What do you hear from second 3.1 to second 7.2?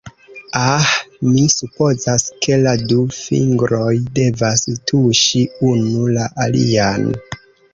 fingroj devas tuŝi unu la alian.